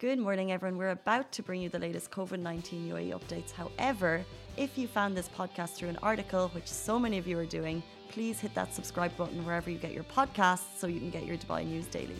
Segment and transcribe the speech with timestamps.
[0.00, 0.78] Good morning, everyone.
[0.78, 3.50] We're about to bring you the latest COVID 19 UAE updates.
[3.52, 4.24] However,
[4.56, 7.82] if you found this podcast through an article, which so many of you are doing,
[8.08, 11.36] please hit that subscribe button wherever you get your podcasts so you can get your
[11.36, 12.16] Dubai news daily.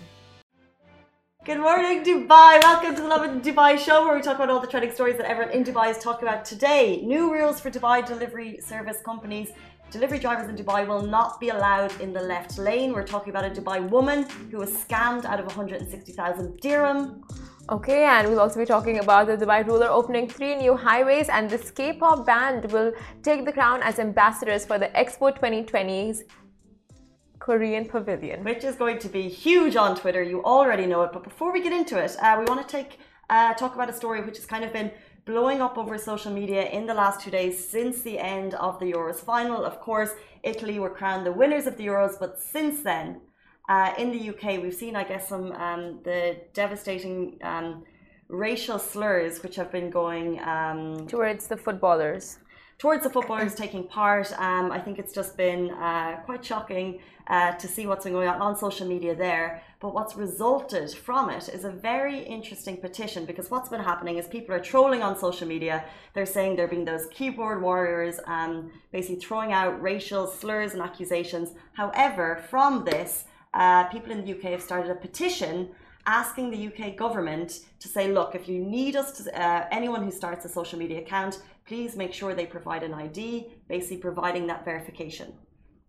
[1.46, 2.62] Good morning, Dubai.
[2.62, 5.24] Welcome to the Lovin Dubai show where we talk about all the trending stories that
[5.24, 7.00] everyone in Dubai is talking about today.
[7.00, 9.52] New rules for Dubai delivery service companies.
[9.90, 12.92] Delivery drivers in Dubai will not be allowed in the left lane.
[12.92, 17.24] We're talking about a Dubai woman who was scammed out of 160,000 dirham.
[17.70, 21.48] Okay, and we'll also be talking about the Dubai ruler opening three new highways, and
[21.48, 22.92] this K-pop band will
[23.22, 26.24] take the crown as ambassadors for the Expo 2020's
[27.38, 30.20] Korean Pavilion, which is going to be huge on Twitter.
[30.20, 32.98] You already know it, but before we get into it, uh, we want to take
[33.30, 34.90] uh, talk about a story which has kind of been
[35.24, 38.86] blowing up over social media in the last two days since the end of the
[38.86, 39.64] Euros final.
[39.64, 40.10] Of course,
[40.42, 43.20] Italy were crowned the winners of the Euros, but since then,
[43.70, 47.84] uh, in the UK, we've seen, I guess, some um, the devastating um,
[48.28, 52.38] racial slurs which have been going um, towards the footballers.
[52.78, 57.52] Towards the footballers taking part, um, I think it's just been uh, quite shocking uh,
[57.52, 59.62] to see what's been going on on social media there.
[59.78, 64.26] But what's resulted from it is a very interesting petition because what's been happening is
[64.26, 65.84] people are trolling on social media.
[66.14, 71.50] They're saying there being those keyboard warriors, um, basically throwing out racial slurs and accusations.
[71.74, 75.70] However, from this, uh, people in the UK have started a petition
[76.06, 80.10] asking the UK government to say, look, if you need us to, uh, anyone who
[80.10, 84.64] starts a social media account, please make sure they provide an ID, basically providing that
[84.64, 85.32] verification.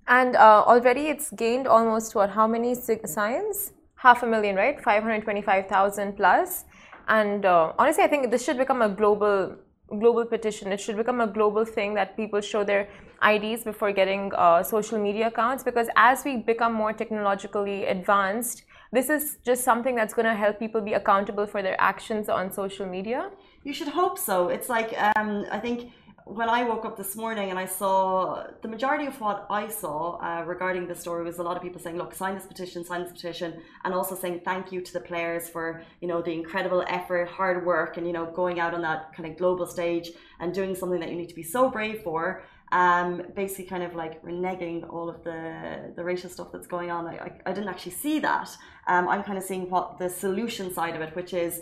[0.08, 3.72] And uh, already it's gained almost what, how many signs?
[3.96, 4.82] Half a million, right?
[4.82, 6.66] 525,000 plus.
[7.08, 9.56] And uh, honestly, I think this should become a global
[10.00, 10.72] global petition.
[10.72, 12.88] It should become a global thing that people show their
[13.24, 19.10] IDs before getting uh, social media accounts because as we become more technologically advanced, this
[19.10, 22.86] is just something that's going to help people be accountable for their actions on social
[22.86, 23.30] media.
[23.64, 24.50] You should hope so.
[24.50, 25.92] It's like, um, I think
[26.26, 30.18] when I woke up this morning and I saw the majority of what I saw
[30.18, 33.04] uh, regarding the story was a lot of people saying, "Look, sign this petition, sign
[33.04, 36.84] this petition," and also saying thank you to the players for you know the incredible
[36.88, 40.54] effort, hard work, and you know going out on that kind of global stage and
[40.54, 44.24] doing something that you need to be so brave for um, basically kind of like
[44.24, 47.08] reneging all of the the racial stuff that's going on.
[47.08, 48.50] I, I, I didn't actually see that.
[48.88, 51.62] Um, I'm kind of seeing what the solution side of it, which is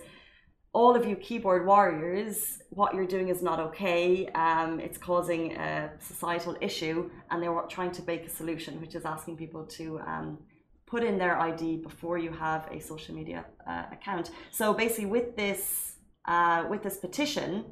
[0.73, 4.27] all of you keyboard warriors, what you're doing is not okay.
[4.29, 9.03] Um, it's causing a societal issue, and they're trying to bake a solution, which is
[9.05, 10.37] asking people to um,
[10.85, 14.29] put in their ID before you have a social media uh, account.
[14.51, 17.65] So basically, with this uh, with this petition,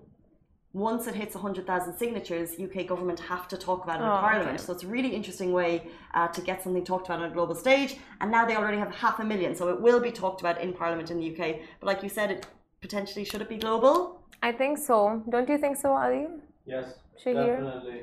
[0.74, 4.56] once it hits 100,000 signatures, UK government have to talk about it in oh, Parliament.
[4.56, 4.64] Okay.
[4.64, 7.56] So it's a really interesting way uh, to get something talked about on a global
[7.56, 7.98] stage.
[8.22, 10.74] And now they already have half a million, so it will be talked about in
[10.74, 11.58] Parliament in the UK.
[11.80, 12.48] But like you said, it
[12.82, 14.22] potentially should it be global?
[14.42, 15.24] I think so.
[15.30, 16.28] Don't you think so, Ali?
[16.66, 16.94] Yes.
[17.24, 18.02] Definitely.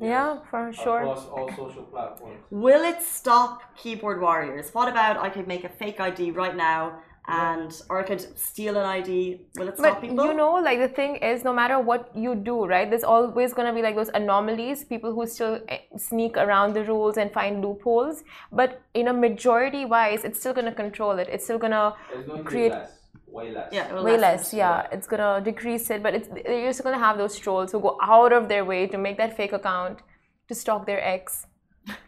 [0.00, 1.02] Yeah, yeah, for sure.
[1.02, 2.40] Across all social platforms.
[2.50, 4.70] Will it stop keyboard warriors?
[4.72, 8.76] What about I could make a fake ID right now and or I could steal
[8.78, 9.42] an ID.
[9.56, 10.24] Will it stop but people?
[10.24, 12.88] you know, like the thing is, no matter what you do, right?
[12.88, 17.18] There's always gonna be like those anomalies, people who still eh, sneak around the rules
[17.18, 18.24] and find loopholes.
[18.50, 21.28] But in a majority wise, it's still gonna control it.
[21.30, 21.94] It's still gonna
[22.26, 22.72] going create.
[22.72, 22.88] To
[23.30, 23.72] way less.
[23.72, 24.52] Yeah, way less.
[24.52, 24.82] Yeah.
[24.82, 24.94] yeah.
[24.94, 28.32] it's gonna decrease it, but it's you're still gonna have those trolls who go out
[28.32, 30.00] of their way to make that fake account
[30.48, 31.46] to stalk their ex.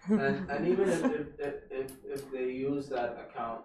[0.08, 3.62] and, and even if, if, if, if they use that account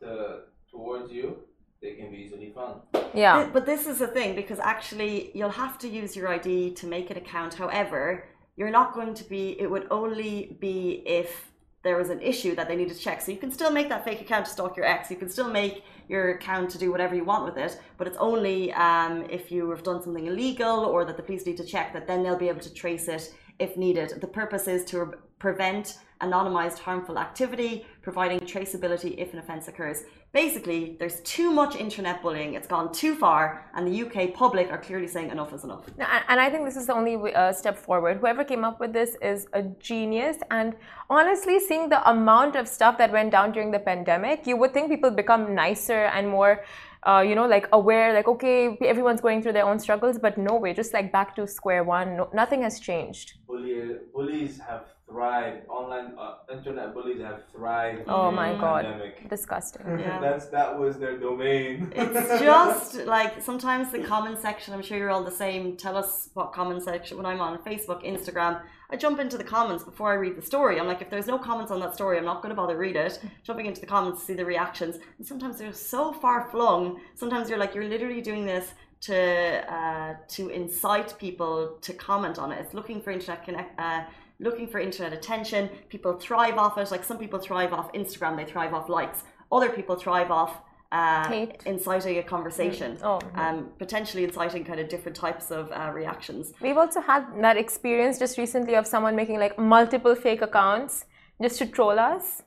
[0.00, 0.40] to
[0.70, 1.36] towards you,
[1.82, 2.82] they can be easily found.
[3.14, 3.48] Yeah.
[3.52, 7.10] But this is the thing because actually you'll have to use your ID to make
[7.10, 7.54] an account.
[7.54, 11.50] However, you're not going to be, it would only be if
[11.86, 13.20] there was an issue that they need to check.
[13.22, 15.10] So you can still make that fake account to stalk your ex.
[15.10, 17.80] You can still make your account to do whatever you want with it.
[17.96, 21.56] But it's only um, if you have done something illegal or that the police need
[21.58, 24.20] to check that then they'll be able to trace it if needed.
[24.20, 30.04] The purpose is to prevent anonymized harmful activity, providing traceability if an offence occurs.
[30.36, 32.52] Basically, there's too much internet bullying.
[32.52, 35.84] It's gone too far, and the UK public are clearly saying enough is enough.
[36.28, 38.18] And I think this is the only uh, step forward.
[38.18, 40.36] Whoever came up with this is a genius.
[40.50, 40.76] And
[41.08, 44.90] honestly, seeing the amount of stuff that went down during the pandemic, you would think
[44.90, 46.66] people become nicer and more
[47.06, 50.56] uh, you know, like aware, like, okay, everyone's going through their own struggles, but no,
[50.56, 52.16] we're just like back to square one.
[52.16, 53.34] No, nothing has changed.
[53.46, 55.68] Bully, bullies have thrived.
[55.68, 58.02] Online uh, internet bullies have thrived.
[58.08, 58.84] Oh my God.
[58.84, 59.30] Pandemic.
[59.30, 60.00] Disgusting.
[60.00, 60.18] Yeah.
[60.26, 61.92] That's that was their domain.
[61.94, 65.76] It's just like sometimes the comment section, I'm sure you're all the same.
[65.76, 68.62] Tell us what comment section when I'm on Facebook, Instagram.
[68.90, 70.78] I jump into the comments before I read the story.
[70.78, 72.96] I'm like, if there's no comments on that story, I'm not going to bother read
[72.96, 73.20] it.
[73.42, 74.96] Jumping into the comments to see the reactions.
[75.18, 77.00] And sometimes they're so far flung.
[77.14, 82.52] Sometimes you're like, you're literally doing this to uh, to incite people to comment on
[82.52, 82.60] it.
[82.60, 83.78] It's looking for internet connect.
[83.78, 84.04] Uh,
[84.38, 88.44] looking for internet attention people thrive off it like some people thrive off instagram they
[88.44, 90.60] thrive off likes other people thrive off
[90.92, 96.52] uh, inciting a conversation, Oh, um, potentially inciting kind of different types of uh, reactions.
[96.60, 101.04] We've also had that experience just recently of someone making like multiple fake accounts
[101.42, 102.42] just to troll us.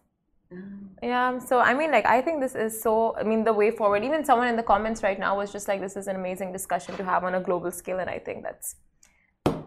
[1.01, 4.03] Yeah, so I mean, like, I think this is so, I mean, the way forward.
[4.03, 6.97] Even someone in the comments right now was just like, this is an amazing discussion
[6.97, 8.75] to have on a global scale, and I think that's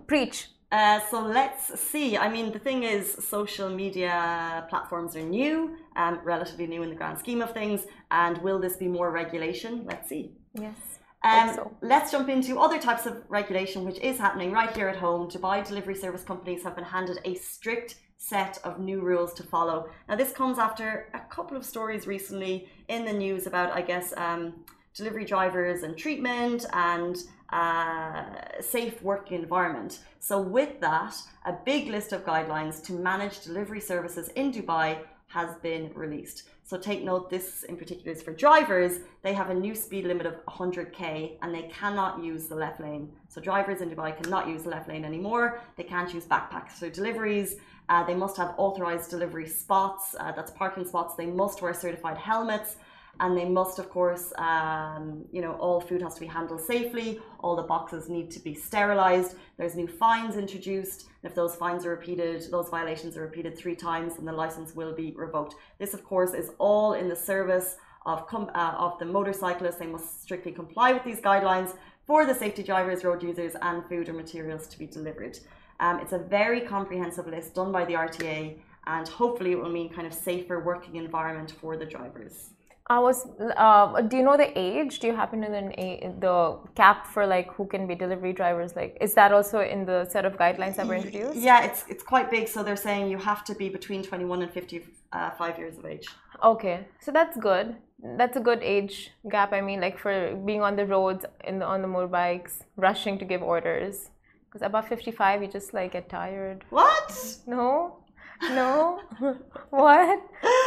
[0.06, 0.48] preach.
[0.72, 2.16] Uh, so let's see.
[2.16, 3.04] I mean, the thing is,
[3.36, 7.80] social media platforms are new, um, relatively new in the grand scheme of things.
[8.10, 9.84] And will this be more regulation?
[9.84, 10.32] Let's see.
[10.54, 10.78] Yes.
[11.24, 11.76] Um, so.
[11.82, 15.28] Let's jump into other types of regulation, which is happening right here at home.
[15.28, 19.90] Dubai delivery service companies have been handed a strict set of new rules to follow.
[20.08, 24.14] Now, this comes after a couple of stories recently in the news about, I guess,
[24.16, 24.64] um,
[24.94, 28.24] delivery drivers and treatment and uh,
[28.60, 29.98] safe working environment.
[30.20, 34.98] So, with that, a big list of guidelines to manage delivery services in Dubai
[35.32, 36.42] has been released.
[36.64, 39.00] So take note, this in particular is for drivers.
[39.22, 43.10] They have a new speed limit of 100k and they cannot use the left lane.
[43.28, 45.60] So drivers in Dubai cannot use the left lane anymore.
[45.76, 47.56] They can't use backpacks for deliveries.
[47.88, 51.14] Uh, they must have authorized delivery spots, uh, that's parking spots.
[51.14, 52.76] They must wear certified helmets
[53.20, 57.20] and they must of course um, you know all food has to be handled safely.
[57.40, 59.36] All the boxes need to be sterilized.
[59.56, 61.08] There's new fines introduced.
[61.22, 64.74] And if those fines are repeated those violations are repeated three times then the license
[64.74, 65.54] will be revoked.
[65.78, 69.76] This of course is all in the service of, com- uh, of the motorcyclists.
[69.76, 71.76] They must strictly comply with these guidelines
[72.06, 75.38] for the safety drivers road users and food or materials to be delivered.
[75.78, 78.56] Um, it's a very comprehensive list done by the rta
[78.86, 82.50] and hopefully it will mean kind of safer working environment for the drivers
[82.88, 83.26] I was.
[83.56, 84.98] Uh, do you know the age?
[84.98, 88.74] Do you happen to know the, the cap for like who can be delivery drivers?
[88.74, 91.36] Like, is that also in the set of guidelines that were introduced?
[91.36, 92.48] Yeah, it's it's quite big.
[92.48, 96.06] So they're saying you have to be between 21 and 55 years of age.
[96.42, 97.76] Okay, so that's good.
[98.18, 99.52] That's a good age gap.
[99.52, 103.24] I mean, like for being on the roads in the, on the motorbikes, rushing to
[103.24, 104.10] give orders.
[104.52, 106.64] Because above 55, you just like get tired.
[106.68, 107.38] What?
[107.46, 108.01] No,
[108.50, 109.00] no.
[109.70, 110.20] what?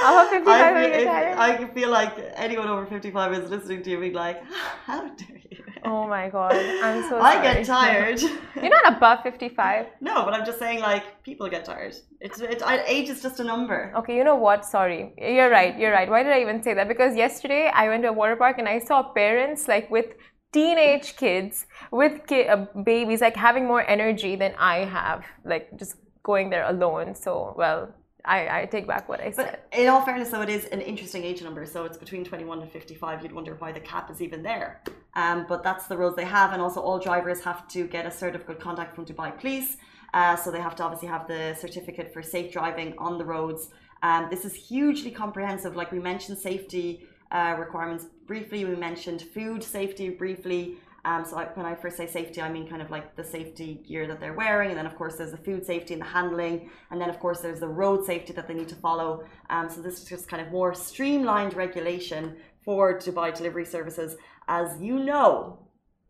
[0.04, 4.00] Above 55, I feel, if- I feel like anyone over 55 is listening to you
[4.00, 4.42] being like,
[4.86, 5.64] how dare you?
[5.84, 7.22] Oh my god, I'm so sorry.
[7.22, 8.20] I get tired.
[8.56, 9.86] You're not above 55.
[10.02, 11.96] no, but I'm just saying like people get tired.
[12.20, 13.94] It's it, age is just a number.
[13.98, 14.66] Okay, you know what?
[14.66, 15.14] Sorry.
[15.18, 15.78] You're right.
[15.78, 16.10] You're right.
[16.10, 16.88] Why did I even say that?
[16.88, 20.08] Because yesterday I went to a water park and I saw parents like with
[20.52, 25.98] teenage kids with ki- uh, babies like having more energy than I have, like just
[26.26, 27.16] going there alone.
[27.16, 27.80] So, well,
[28.26, 29.60] I, I take back what I said.
[29.72, 31.64] But in all fairness, though, it is an interesting age number.
[31.74, 33.22] So it's between 21 and 55.
[33.22, 34.82] You'd wonder why the cap is even there.
[35.14, 36.52] Um, but that's the rules they have.
[36.54, 39.78] And also, all drivers have to get a certificate of conduct from Dubai Police.
[40.14, 43.70] Uh, so they have to obviously have the certificate for safe driving on the roads.
[44.02, 45.76] Um, this is hugely comprehensive.
[45.76, 46.88] Like we mentioned, safety
[47.32, 48.66] uh, requirements briefly.
[48.66, 50.78] We mentioned food safety briefly.
[51.06, 53.84] Um, so I, when I first say safety, I mean kind of like the safety
[53.88, 56.72] gear that they're wearing, and then of course there's the food safety and the handling,
[56.90, 59.24] and then of course there's the road safety that they need to follow.
[59.52, 64.18] Um, so this is just kind of more streamlined regulation for Dubai delivery services.
[64.48, 65.60] As you know,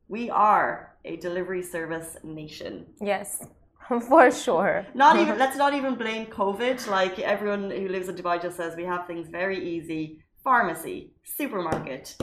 [0.08, 2.86] we are a delivery service nation.
[3.02, 3.46] Yes,
[4.08, 4.88] for sure.
[4.94, 6.88] Not even let's not even blame COVID.
[6.88, 10.22] Like everyone who lives in Dubai just says we have things very easy.
[10.42, 12.16] Pharmacy, supermarket,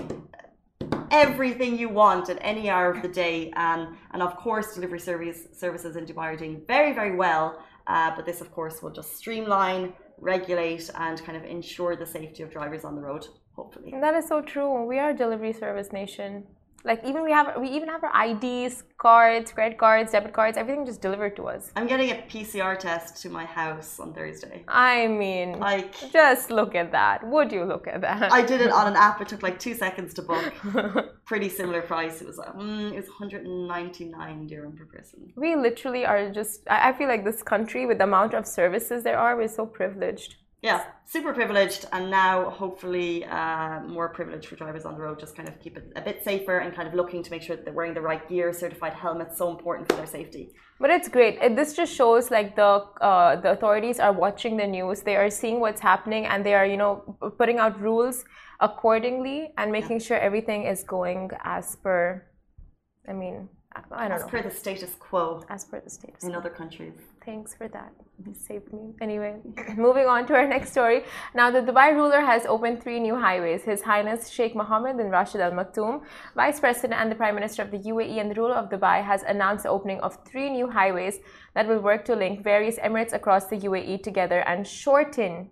[1.12, 3.52] everything you want at any hour of the day.
[3.52, 7.62] Um, and of course, delivery service services in Dubai are doing very, very well.
[7.86, 12.42] Uh, but this, of course, will just streamline, regulate, and kind of ensure the safety
[12.42, 13.26] of drivers on the road.
[13.54, 13.92] Hopefully.
[14.00, 14.84] That is so true.
[14.84, 16.44] We are a delivery service nation.
[16.84, 20.84] Like even we have we even have our IDs, cards, credit cards, debit cards, everything
[20.84, 21.70] just delivered to us.
[21.76, 24.64] I'm getting a PCR test to my house on Thursday.
[24.66, 27.24] I mean, Like just look at that.
[27.26, 28.32] Would you look at that?
[28.32, 29.20] I did it on an app.
[29.20, 30.52] It took like two seconds to book.
[31.24, 32.20] Pretty similar price.
[32.20, 35.32] It was like mm, it was 199 dirham per person.
[35.36, 36.62] we literally are just.
[36.68, 39.64] I I feel like this country, with the amount of services there are, we're so
[39.66, 40.36] privileged.
[40.62, 45.18] Yeah, super privileged, and now hopefully uh, more privilege for drivers on the road.
[45.18, 47.56] Just kind of keep it a bit safer and kind of looking to make sure
[47.56, 48.52] that they're wearing the right gear.
[48.52, 50.54] Certified helmets so important for their safety.
[50.78, 51.38] But it's great.
[51.42, 55.02] It, this just shows like the uh, the authorities are watching the news.
[55.02, 58.24] They are seeing what's happening, and they are you know putting out rules
[58.60, 62.24] accordingly and making sure everything is going as per.
[63.08, 63.48] I mean,
[63.92, 64.28] I don't As know.
[64.28, 66.20] per the status quo as per the status.
[66.20, 66.28] Quo.
[66.28, 66.94] In other countries.
[67.24, 67.92] Thanks for that.
[67.92, 68.30] Mm-hmm.
[68.30, 68.94] You saved me.
[69.00, 69.36] Anyway,
[69.76, 71.04] moving on to our next story.
[71.34, 73.62] Now, the Dubai ruler has opened three new highways.
[73.62, 76.02] His Highness Sheikh Mohammed bin Rashid Al Maktoum,
[76.34, 79.22] Vice President and the Prime Minister of the UAE and the ruler of Dubai, has
[79.22, 81.20] announced the opening of three new highways
[81.54, 85.50] that will work to link various emirates across the UAE together and shorten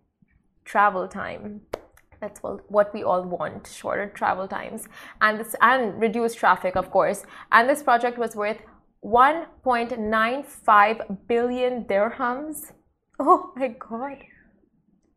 [0.64, 1.62] travel time.
[2.20, 4.86] That's what we all want: shorter travel times
[5.20, 7.24] and this and reduce traffic, of course.
[7.50, 8.62] And this project was worth
[9.04, 12.72] 1.95 billion dirhams.
[13.18, 14.18] Oh my god.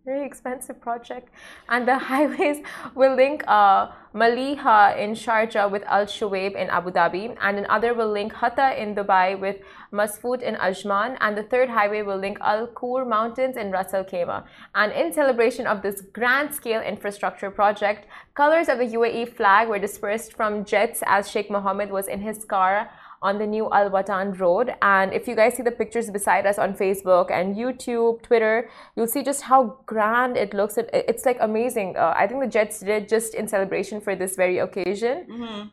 [0.05, 1.29] Very expensive project.
[1.69, 2.57] And the highways
[2.93, 8.12] will link uh, Maliha in Sharjah with Al Shuaib in Abu Dhabi, and another will
[8.12, 9.57] link Hatta in Dubai with
[9.93, 14.03] Masfout in Ajman, and the third highway will link Al Kur Mountains in Ras Al
[14.03, 14.43] Khaimah.
[14.75, 18.05] And in celebration of this grand scale infrastructure project,
[18.36, 22.43] colors of the UAE flag were dispersed from jets as Sheikh Mohammed was in his
[22.43, 22.89] car
[23.24, 24.75] on the new Al Watan road.
[24.82, 29.08] And if you guys see the pictures beside us on Facebook and YouTube, Twitter, you'll
[29.08, 30.77] see just how grand it looks.
[30.77, 31.96] It, it's like amazing.
[31.98, 35.68] Uh, I think the Jets did just in celebration for this very occasion Mm-hmm.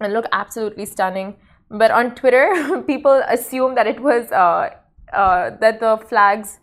[0.00, 1.36] and look absolutely stunning.
[1.70, 4.70] But on Twitter, people assume that it was uh,
[5.12, 6.58] uh, that the flags.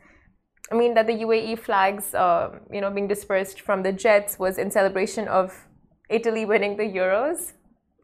[0.71, 4.59] I mean that the UAE flags, uh, you know, being dispersed from the jets was
[4.59, 5.65] in celebration of
[6.09, 7.53] Italy winning the Euros.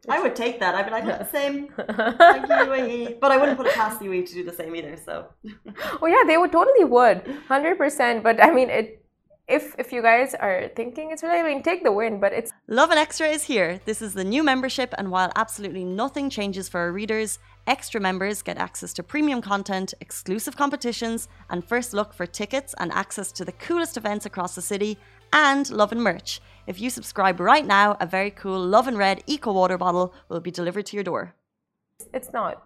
[0.09, 0.75] I would take that.
[0.75, 1.69] I'd be like, the same.
[1.75, 3.19] Thank you, UAE.
[3.19, 4.97] But I wouldn't put it past the UAE to do the same either.
[5.03, 5.27] So
[6.01, 8.23] Oh yeah, they would totally would, hundred percent.
[8.23, 9.01] But I mean, it.
[9.47, 12.19] If if you guys are thinking it's really, I mean, take the win.
[12.19, 13.79] But it's Lovin Extra is here.
[13.85, 18.41] This is the new membership, and while absolutely nothing changes for our readers, extra members
[18.41, 23.45] get access to premium content, exclusive competitions, and first look for tickets and access to
[23.45, 24.97] the coolest events across the city,
[25.31, 26.41] and love and merch.
[26.67, 30.39] If you subscribe right now, a very cool Love and Red Eco Water bottle will
[30.39, 31.35] be delivered to your door.
[32.13, 32.63] it's not.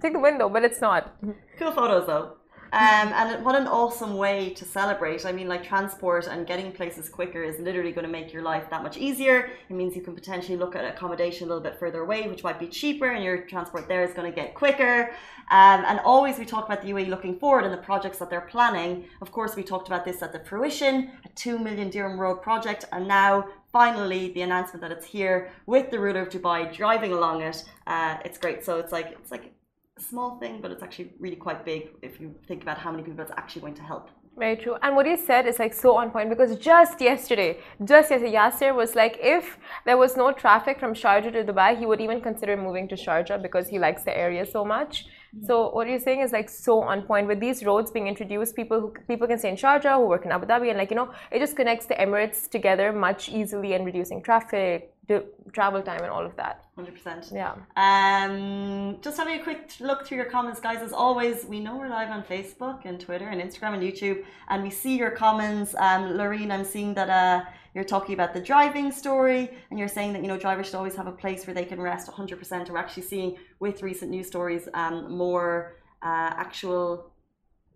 [0.00, 1.14] Take the window, but it's not.
[1.58, 2.36] Cool photos though.
[2.72, 5.26] Um, and what an awesome way to celebrate.
[5.26, 8.70] I mean, like transport and getting places quicker is literally going to make your life
[8.70, 9.50] that much easier.
[9.68, 12.58] It means you can potentially look at accommodation a little bit further away, which might
[12.58, 15.10] be cheaper, and your transport there is going to get quicker.
[15.50, 18.40] Um, and always we talk about the UAE looking forward and the projects that they're
[18.40, 19.04] planning.
[19.20, 22.86] Of course, we talked about this at the fruition, a 2 million dirham road project,
[22.92, 27.42] and now finally the announcement that it's here with the ruler of Dubai driving along
[27.42, 27.64] it.
[27.86, 28.64] Uh, it's great.
[28.64, 29.52] So it's like it's like
[29.98, 33.20] small thing, but it's actually really quite big if you think about how many people
[33.20, 34.10] it's actually going to help.
[34.38, 34.76] Very true.
[34.80, 38.74] And what he said is like so on point because just yesterday, just yesterday, Yasser
[38.74, 42.56] was like, if there was no traffic from Sharjah to Dubai, he would even consider
[42.56, 45.04] moving to Sharjah because he likes the area so much.
[45.04, 45.44] Mm-hmm.
[45.44, 47.26] So what you're saying is like so on point.
[47.26, 50.32] With these roads being introduced, people who people can stay in Sharjah who work in
[50.32, 53.84] Abu Dhabi, and like you know, it just connects the Emirates together much easily and
[53.84, 56.64] reducing traffic, the travel time, and all of that.
[56.78, 57.32] 100%.
[57.32, 57.54] Yeah.
[57.76, 60.80] Um, just having a quick look through your comments, guys.
[60.82, 64.62] As always, we know we're live on Facebook and Twitter and Instagram and YouTube, and
[64.62, 65.74] we see your comments.
[65.78, 70.12] Um, Lorene, I'm seeing that uh, you're talking about the driving story, and you're saying
[70.14, 72.70] that you know drivers should always have a place where they can rest 100%.
[72.70, 77.11] We're actually seeing with recent news stories um, more uh, actual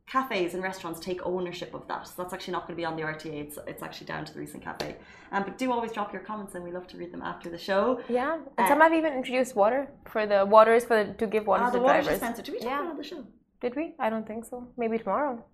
[0.06, 2.06] cafes and restaurants take ownership of that.
[2.06, 3.34] So that's actually not going to be on the RTA.
[3.44, 4.96] It's, it's actually down to the recent cafe.
[5.32, 7.58] Um, but do always drop your comments, and we love to read them after the
[7.58, 8.00] show.
[8.08, 11.64] Yeah, and some have even introduced water for the waters for the, to give water
[11.64, 12.20] Ah, to the water drivers.
[12.20, 12.42] dispenser.
[12.42, 12.80] Did we talk Yeah.
[12.80, 13.24] about on the show?
[13.60, 13.94] Did we?
[13.98, 14.68] I don't think so.
[14.76, 15.44] Maybe tomorrow.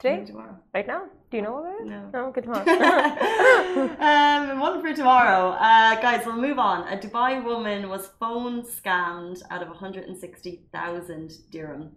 [0.00, 0.14] Today?
[0.16, 0.56] Maybe tomorrow.
[0.74, 1.02] Right now?
[1.30, 1.86] Do you know about it?
[1.86, 2.10] No.
[2.12, 2.64] No, tomorrow.
[4.00, 5.50] um, one for tomorrow.
[5.50, 6.88] Uh, guys, we'll move on.
[6.92, 11.92] A Dubai woman was phone scammed out of 160,000 dirham.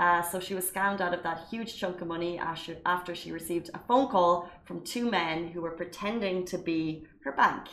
[0.00, 3.32] Uh, so she was scammed out of that huge chunk of money after, after she
[3.32, 7.64] received a phone call from two men who were pretending to be her bank.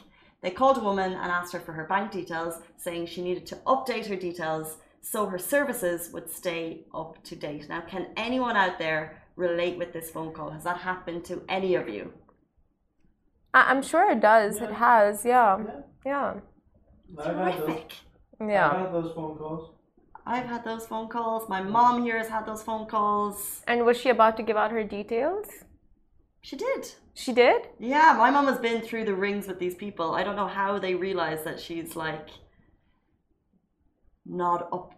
[0.42, 3.56] They called a woman and asked her for her bank details, saying she needed to
[3.66, 7.70] update her details so her services would stay up to date.
[7.70, 10.50] Now, can anyone out there relate with this phone call?
[10.50, 12.12] Has that happened to any of you?
[13.54, 14.60] I- I'm sure it does.
[14.62, 15.24] It has.
[15.24, 15.64] Yeah.
[15.66, 15.82] Yeah.
[16.06, 16.34] Yeah.
[17.18, 17.94] I've had those, Horrific.
[18.42, 18.70] Yeah.
[18.70, 19.77] I've had those phone calls.
[20.28, 21.48] I've had those phone calls.
[21.48, 23.62] My mom here has had those phone calls.
[23.66, 25.48] And was she about to give out her details?
[26.42, 26.92] She did.
[27.14, 27.70] She did?
[27.80, 30.16] Yeah, my mom has been through the rings with these people.
[30.16, 32.28] I don't know how they realize that she's like
[34.26, 34.94] not up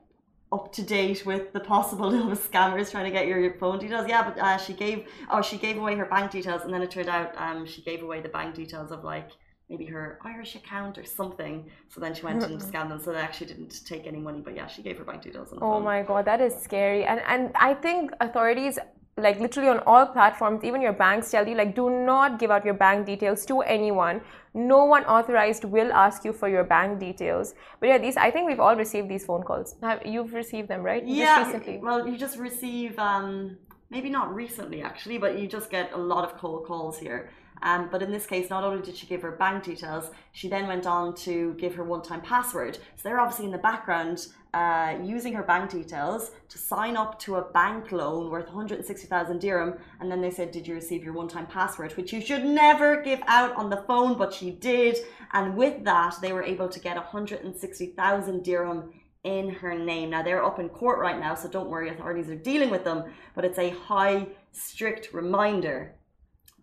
[0.51, 4.07] up to date with the possible little scammers trying to get your phone details.
[4.09, 6.89] Yeah, but uh, she gave oh she gave away her bank details, and then it
[6.89, 9.29] turned out um, she gave away the bank details of like
[9.69, 11.69] maybe her Irish account or something.
[11.89, 12.99] So then she went and scammed them.
[12.99, 15.49] So they actually didn't take any money, but yeah, she gave her bank details.
[15.53, 15.83] oh phone.
[15.83, 17.05] my god, that is scary.
[17.05, 18.79] And and I think authorities
[19.17, 22.65] like literally on all platforms, even your banks tell you like do not give out
[22.65, 24.21] your bank details to anyone.
[24.53, 27.53] No one authorized will ask you for your bank details.
[27.79, 29.75] But yeah, these I think we've all received these phone calls.
[29.81, 31.05] Have you've received them, right?
[31.05, 31.59] Yeah.
[31.81, 33.57] Well, you just receive um
[33.91, 37.29] maybe not recently actually, but you just get a lot of cold calls here.
[37.61, 40.67] Um, but in this case, not only did she give her bank details, she then
[40.67, 42.77] went on to give her one time password.
[42.95, 47.35] So they're obviously in the background uh, using her bank details to sign up to
[47.35, 49.75] a bank loan worth 160,000 dirham.
[49.99, 51.91] And then they said, Did you receive your one time password?
[51.93, 54.97] Which you should never give out on the phone, but she did.
[55.33, 58.91] And with that, they were able to get 160,000 dirham
[59.23, 60.09] in her name.
[60.09, 63.03] Now they're up in court right now, so don't worry, authorities are dealing with them.
[63.35, 65.95] But it's a high, strict reminder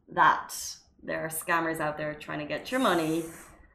[0.09, 0.55] that
[1.07, 3.25] there are scammers out there trying to get your money.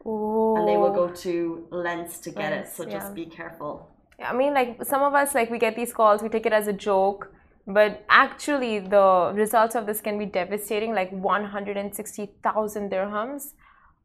[0.06, 0.56] Ooh.
[0.58, 2.76] And they will go to lengths to get lengths, it.
[2.76, 3.14] So just yeah.
[3.14, 3.90] be careful.
[4.24, 6.68] I mean, like some of us, like we get these calls, we take it as
[6.68, 7.34] a joke,
[7.66, 10.94] but actually the results of this can be devastating.
[10.94, 13.54] Like 160,000 dirhams.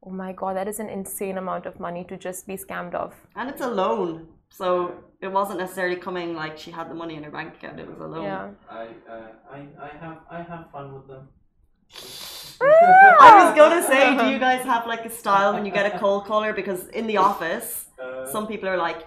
[0.05, 3.15] Oh my god, that is an insane amount of money to just be scammed of.
[3.35, 7.25] And it's a loan, so it wasn't necessarily coming like she had the money in
[7.25, 7.81] her bank account.
[7.81, 8.23] It was a loan.
[8.23, 8.51] Yeah.
[8.71, 11.29] I, uh, I, I have, I have fun with them.
[12.61, 15.99] I was gonna say, do you guys have like a style when you get a
[15.99, 16.53] cold caller?
[16.53, 19.05] Because in the office, uh, some people are like,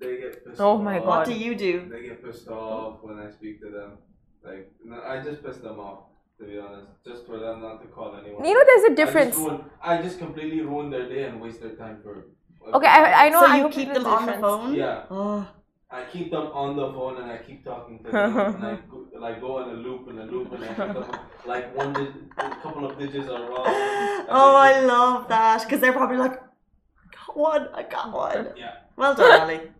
[0.00, 1.04] they get pissed oh my off.
[1.04, 1.08] god.
[1.08, 1.88] What do you do?
[1.90, 3.98] They get pissed off when I speak to them.
[4.42, 6.04] Like, no, I just piss them off.
[6.38, 8.42] To be honest, just for them not to call anyone.
[8.42, 9.36] You know, there's a difference.
[9.36, 12.28] I just, ruin, I just completely ruin their day and waste their time for.
[12.72, 13.40] Okay, I, I know.
[13.40, 14.74] So you I keep them on the phone.
[14.74, 15.04] Yeah.
[15.10, 15.46] Oh.
[15.92, 19.06] I keep them on the phone and I keep talking to them and I go,
[19.18, 22.12] like go in a loop and a loop and I pick up like one di-
[22.38, 23.64] a couple of digits are wrong.
[24.28, 28.52] Oh, I love that because they're probably like, I got one, I got one.
[28.56, 28.74] Yeah.
[28.96, 29.60] Well done, Ali.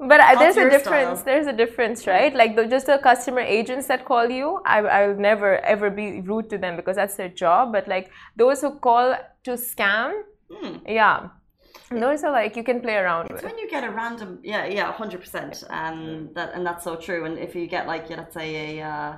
[0.00, 1.20] But uh, there's a difference.
[1.20, 1.24] Style.
[1.24, 2.32] There's a difference, right?
[2.34, 6.20] Like the, just the customer agents that call you, I, I will never ever be
[6.20, 7.72] rude to them because that's their job.
[7.72, 10.80] But like those who call to scam, mm.
[10.86, 11.30] yeah,
[12.00, 13.44] those are like you can play around it's with.
[13.44, 17.24] when you get a random, yeah, yeah, hundred percent, and that and that's so true.
[17.24, 19.16] And if you get like, let's say a uh,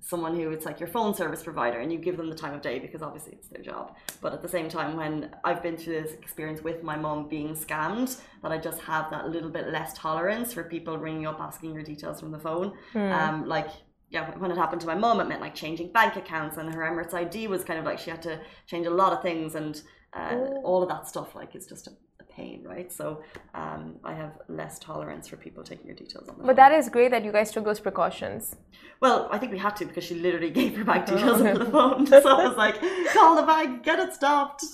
[0.00, 2.60] someone who it's like your phone service provider, and you give them the time of
[2.60, 3.96] day because obviously it's their job.
[4.20, 7.54] But at the same time, when I've been through this experience with my mom being
[7.54, 11.74] scammed, that I just have that little bit less tolerance for people ringing up asking
[11.74, 12.72] your details from the phone.
[12.94, 13.12] Mm.
[13.12, 13.68] Um, like
[14.10, 16.82] yeah, when it happened to my mom, it meant like changing bank accounts, and her
[16.82, 19.80] Emirates ID was kind of like she had to change a lot of things, and
[20.12, 21.92] uh, all of that stuff like is just a
[22.36, 22.90] pain, right?
[22.90, 23.22] So
[23.54, 26.56] um, I have less tolerance for people taking your details on the But phone.
[26.56, 28.56] that is great that you guys took those precautions.
[29.00, 31.70] Well, I think we had to because she literally gave her bank details over the
[31.70, 32.06] phone.
[32.06, 32.76] So I was like,
[33.12, 34.64] call the bank, get it stopped.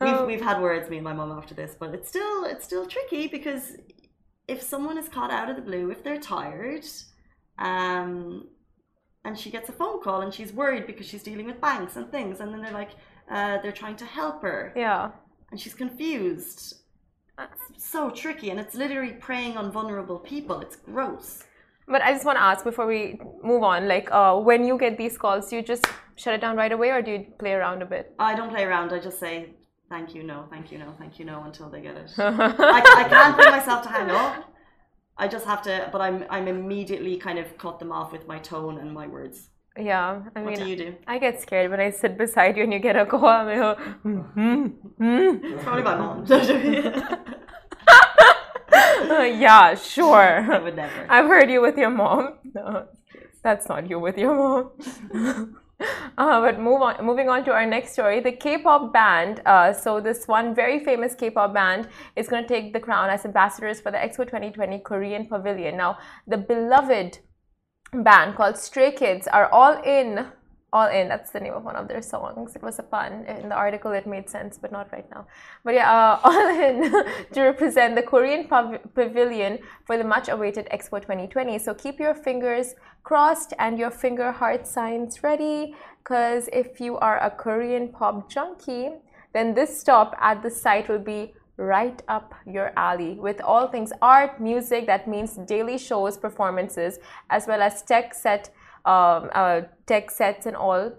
[0.00, 2.64] We've, um, we've had words, me and my mom, after this, but it's still it's
[2.64, 3.76] still tricky because
[4.48, 6.84] if someone is caught out of the blue, if they're tired,
[7.58, 8.48] um,
[9.24, 12.10] and she gets a phone call and she's worried because she's dealing with banks and
[12.10, 12.90] things, and then they're like,
[13.30, 14.72] uh, they're trying to help her.
[14.76, 15.12] Yeah
[15.52, 16.74] and she's confused.
[17.38, 20.60] That's so tricky, and it's literally preying on vulnerable people.
[20.60, 21.44] It's gross.
[21.86, 24.96] But I just want to ask before we move on, like uh, when you get
[24.98, 25.86] these calls, do you just
[26.16, 28.14] shut it down right away, or do you play around a bit?
[28.18, 28.92] I don't play around.
[28.92, 29.50] I just say
[29.88, 32.10] thank you, no, thank you, no, thank you, no, until they get it.
[32.18, 34.52] I, I can't bring myself to hang up.
[35.18, 38.38] I just have to, but I'm I'm immediately kind of cut them off with my
[38.38, 39.48] tone and my words.
[39.78, 40.94] Yeah, I mean, what do you do?
[41.06, 43.26] I get scared when I sit beside you and you get a call.
[43.26, 44.66] I'm like, mm-hmm.
[45.44, 46.26] It's probably my mom.
[49.40, 50.52] yeah, sure.
[50.52, 51.06] I would never.
[51.08, 52.34] I've heard you with your mom.
[52.54, 52.86] No,
[53.42, 55.56] that's not you with your mom.
[56.18, 59.40] Uh, but move on, moving on to our next story, the K-pop band.
[59.46, 63.24] Uh, so this one very famous K-pop band is going to take the crown as
[63.24, 65.76] ambassadors for the Expo 2020 Korean Pavilion.
[65.76, 67.18] Now, the beloved
[67.92, 70.26] band called Stray Kids are all in.
[70.74, 72.56] All in, that's the name of one of their songs.
[72.56, 73.26] It was a pun.
[73.26, 75.26] In the article, it made sense, but not right now.
[75.62, 76.90] But yeah, uh, all in
[77.32, 81.58] to represent the Korean pav- pavilion for the much awaited Expo 2020.
[81.58, 87.22] So keep your fingers crossed and your finger heart signs ready, because if you are
[87.22, 88.92] a Korean pop junkie,
[89.34, 93.92] then this stop at the site will be right up your alley with all things
[94.02, 96.98] art, music, that means daily shows, performances,
[97.30, 98.50] as well as tech set,
[98.84, 100.92] um, uh, tech sets and all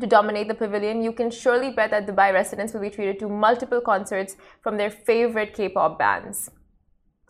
[0.00, 3.28] to dominate the pavilion, you can surely bet that Dubai residents will be treated to
[3.28, 6.50] multiple concerts from their favorite K-pop bands.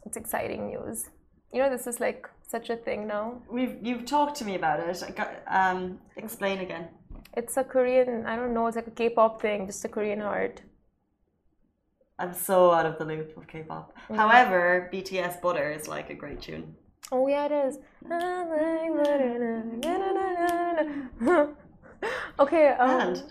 [0.07, 1.09] it's exciting news.
[1.53, 3.41] You know, this is like such a thing now.
[3.51, 5.03] We've you've talked to me about it.
[5.61, 6.89] Um, explain again.
[7.37, 8.27] It's a Korean.
[8.27, 8.67] I don't know.
[8.67, 10.63] It's like a K-pop thing, just a Korean art.
[12.19, 13.93] I'm so out of the loop of K-pop.
[14.09, 14.17] Mm.
[14.17, 16.77] However, BTS Butter is like a great tune.
[17.11, 17.79] Oh yeah, it is.
[22.39, 22.69] okay.
[22.69, 23.23] Um, and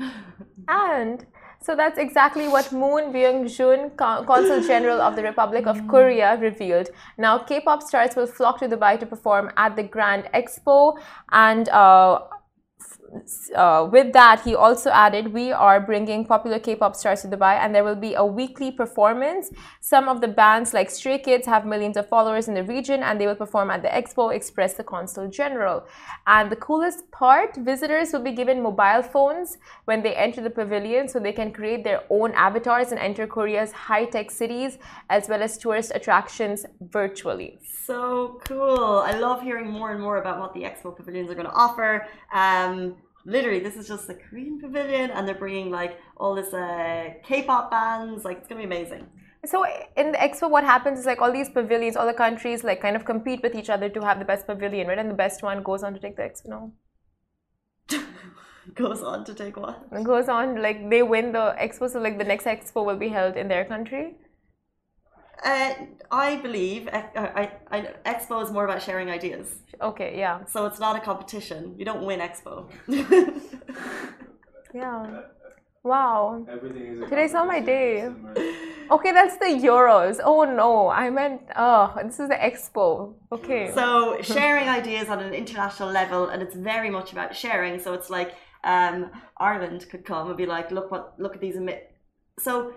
[0.68, 1.26] and
[1.64, 6.90] so that's exactly what Moon Byung-jun, Consul General of the Republic of Korea, revealed.
[7.18, 10.98] Now, K-pop stars will flock to Dubai to perform at the Grand Expo,
[11.32, 12.20] and uh,
[13.56, 17.56] uh, with that, he also added, We are bringing popular K pop stars to Dubai,
[17.58, 19.52] and there will be a weekly performance.
[19.80, 23.20] Some of the bands, like Stray Kids, have millions of followers in the region, and
[23.20, 25.86] they will perform at the expo, express the Consul General.
[26.28, 31.08] And the coolest part visitors will be given mobile phones when they enter the pavilion,
[31.08, 34.78] so they can create their own avatars and enter Korea's high tech cities
[35.10, 37.60] as well as tourist attractions virtually.
[37.86, 39.04] So cool.
[39.06, 42.08] I love hearing more and more about what the expo pavilions are going to offer.
[42.34, 47.10] Um, literally this is just the korean pavilion and they're bringing like all this uh,
[47.24, 49.08] k-pop bands like it's gonna be amazing.
[49.46, 49.66] So
[49.98, 52.96] in the expo what happens is like all these pavilions all the countries like kind
[52.96, 54.98] of compete with each other to have the best pavilion right?
[54.98, 56.74] And the best one goes on to take the expo no?
[58.76, 59.92] Goes on to take what?
[60.06, 63.36] Goes on like they win the expo so like the next expo will be held
[63.36, 64.16] in their country
[65.44, 65.74] uh,
[66.12, 69.56] I believe uh, I, I, Expo is more about sharing ideas.
[69.82, 70.46] Okay, yeah.
[70.46, 71.76] So it's not a competition.
[71.78, 72.70] You don't win Expo.
[74.74, 75.22] yeah.
[75.84, 76.46] Wow.
[76.50, 78.10] Everything is Today's not my day.
[78.90, 80.20] Okay, that's the Euros.
[80.24, 83.16] Oh no, I meant, oh, this is the Expo.
[83.32, 83.72] Okay.
[83.74, 87.80] So sharing ideas on an international level, and it's very much about sharing.
[87.80, 91.58] So it's like um, Ireland could come and be like, look what, look at these.
[92.40, 92.74] So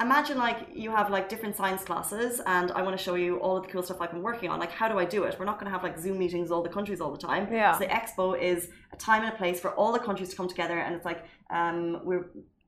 [0.00, 3.56] imagine like you have like different science classes and I want to show you all
[3.56, 4.60] of the cool stuff I've been working on.
[4.60, 5.36] Like, how do I do it?
[5.38, 7.52] We're not going to have like Zoom meetings all the countries all the time.
[7.52, 7.72] Yeah.
[7.72, 10.48] So the expo is a time and a place for all the countries to come
[10.48, 10.78] together.
[10.78, 12.26] And it's like, um, we're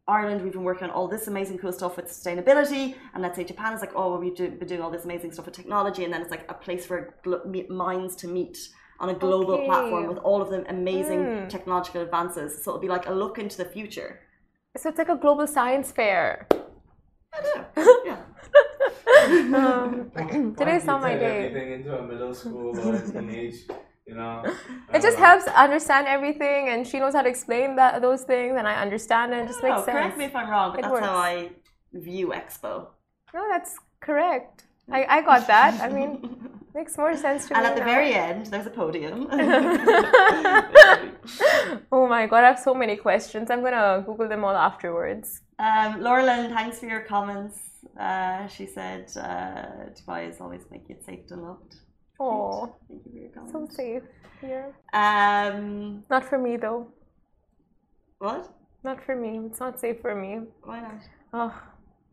[0.08, 2.96] Ireland, we've been working on all this amazing cool stuff with sustainability.
[3.14, 5.54] And let's say Japan is like, oh, we've been doing all this amazing stuff with
[5.54, 6.02] technology.
[6.02, 7.14] And then it's like a place for
[7.68, 8.58] minds to meet
[8.98, 9.66] on a global okay.
[9.66, 11.48] platform with all of the amazing mm.
[11.48, 12.64] technological advances.
[12.64, 14.18] So it'll be like a look into the future.
[14.76, 16.48] So it's like a global science fair.
[18.04, 18.18] Yeah.
[19.54, 21.46] um, today's not my day.
[21.46, 23.56] Everything into a middle school or a teenage,
[24.06, 24.44] you know.
[24.92, 25.24] It just know.
[25.24, 29.32] helps understand everything, and she knows how to explain that those things, and I understand
[29.32, 29.38] it.
[29.44, 29.96] It just makes sense.
[29.96, 31.06] Correct me if I'm wrong, but it that's works.
[31.06, 31.50] how I
[31.92, 32.86] view Expo.
[33.34, 34.64] No, that's correct.
[34.90, 35.80] I, I got that.
[35.80, 37.68] I mean, makes more sense to and me.
[37.68, 37.94] And at the now.
[37.94, 39.28] very end, there's a podium.
[41.92, 43.50] oh my god, I have so many questions.
[43.50, 45.42] I'm gonna Google them all afterwards.
[45.60, 47.58] Um, Laura Lynn, thanks for your comments.
[47.98, 51.74] Uh, she said uh, Dubai is always make you safe and loved.
[52.18, 53.74] Oh, thank you for your comments.
[53.74, 54.02] So safe
[54.40, 54.74] here.
[54.94, 56.88] Um, not for me though.
[58.18, 58.48] What?
[58.84, 59.40] Not for me.
[59.46, 60.40] It's not safe for me.
[60.62, 61.00] Why not?
[61.34, 61.54] Oh,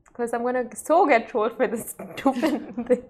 [0.08, 3.04] because I'm gonna so get trolled for this stupid thing.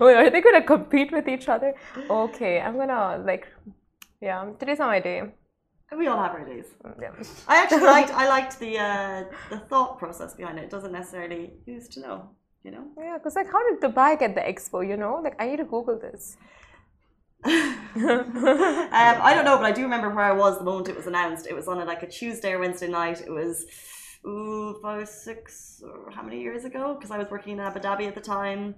[0.00, 1.72] Are they gonna compete with each other?
[2.10, 3.46] Okay, I'm gonna like,
[4.20, 4.50] yeah.
[4.58, 5.22] Today's not my day.
[5.96, 6.66] We all have our days.
[7.00, 7.12] Yeah.
[7.48, 10.64] I actually liked I liked the uh, the thought process behind it.
[10.64, 12.30] It doesn't necessarily use to know,
[12.64, 12.84] you know.
[12.98, 14.86] Yeah, because like, how did Dubai get the expo?
[14.86, 16.36] You know, like I need to Google this.
[17.44, 21.06] um, I don't know, but I do remember where I was the moment it was
[21.06, 21.46] announced.
[21.46, 23.20] It was on a, like a Tuesday or Wednesday night.
[23.20, 23.66] It was
[24.26, 26.94] ooh, five, six, or how many years ago?
[26.94, 28.74] Because I was working in Abu Dhabi at the time,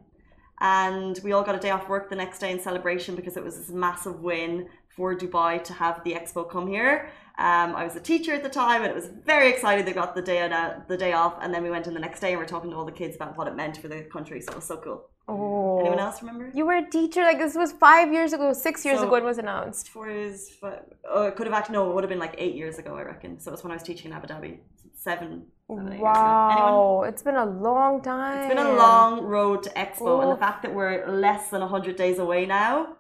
[0.61, 3.45] and we all got a day off work the next day in celebration because it
[3.45, 7.11] was this massive win for Dubai to have the expo come here.
[7.39, 9.85] Um, I was a teacher at the time, and it was very excited.
[9.85, 12.21] They got the day out, the day off, and then we went in the next
[12.21, 14.03] day and we are talking to all the kids about what it meant for the
[14.05, 14.41] country.
[14.41, 15.11] So it was so cool.
[15.29, 15.81] Oh.
[15.81, 16.51] Anyone else remember?
[16.55, 17.21] You were a teacher.
[17.23, 19.17] Like this was five years ago, six years so, ago.
[19.17, 19.89] It was announced.
[19.89, 20.49] Four years.
[20.49, 21.91] Five, oh, it could have actually no.
[21.91, 23.39] It would have been like eight years ago, I reckon.
[23.39, 24.59] So it was when I was teaching in Abu Dhabi.
[24.95, 25.47] Seven.
[25.69, 28.39] seven wow, it's been a long time.
[28.39, 30.21] It's been a long road to Expo, oh.
[30.23, 32.97] and the fact that we're less than hundred days away now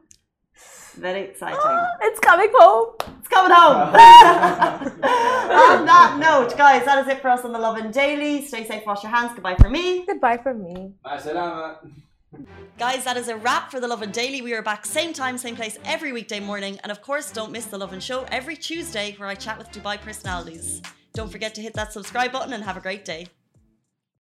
[0.96, 1.58] very exciting.
[2.02, 2.94] it's coming home.
[3.18, 3.76] It's coming home.
[5.56, 8.44] on that note, guys, that is it for us on the Lovin Daily.
[8.46, 9.32] Stay safe, wash your hands.
[9.34, 10.04] Goodbye for me.
[10.06, 10.92] Goodbye for me.
[12.78, 14.42] Guys, that is a wrap for the Lovin Daily.
[14.42, 16.78] We are back same time, same place every weekday morning.
[16.82, 19.98] And of course, don't miss the Lovin Show every Tuesday where I chat with Dubai
[19.98, 20.82] personalities.
[21.14, 23.28] Don't forget to hit that subscribe button and have a great day.